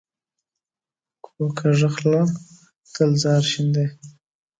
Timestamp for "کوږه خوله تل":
1.55-3.09